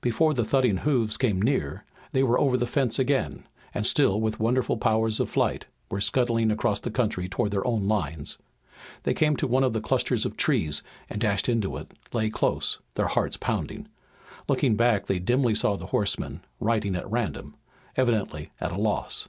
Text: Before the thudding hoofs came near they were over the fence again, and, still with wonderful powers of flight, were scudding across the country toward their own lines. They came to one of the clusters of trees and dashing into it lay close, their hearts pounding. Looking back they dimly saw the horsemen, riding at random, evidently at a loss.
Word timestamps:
Before 0.00 0.32
the 0.32 0.44
thudding 0.44 0.76
hoofs 0.76 1.16
came 1.16 1.42
near 1.42 1.84
they 2.12 2.22
were 2.22 2.38
over 2.38 2.56
the 2.56 2.68
fence 2.68 3.00
again, 3.00 3.48
and, 3.74 3.84
still 3.84 4.20
with 4.20 4.38
wonderful 4.38 4.76
powers 4.76 5.18
of 5.18 5.28
flight, 5.28 5.66
were 5.90 6.00
scudding 6.00 6.52
across 6.52 6.78
the 6.78 6.88
country 6.88 7.28
toward 7.28 7.50
their 7.50 7.66
own 7.66 7.88
lines. 7.88 8.38
They 9.02 9.12
came 9.12 9.34
to 9.38 9.46
one 9.48 9.64
of 9.64 9.72
the 9.72 9.80
clusters 9.80 10.24
of 10.24 10.36
trees 10.36 10.84
and 11.10 11.20
dashing 11.20 11.54
into 11.56 11.76
it 11.78 11.92
lay 12.12 12.30
close, 12.30 12.78
their 12.94 13.08
hearts 13.08 13.36
pounding. 13.36 13.88
Looking 14.46 14.76
back 14.76 15.06
they 15.06 15.18
dimly 15.18 15.56
saw 15.56 15.74
the 15.74 15.86
horsemen, 15.86 16.42
riding 16.60 16.94
at 16.94 17.10
random, 17.10 17.56
evidently 17.96 18.52
at 18.60 18.70
a 18.70 18.78
loss. 18.80 19.28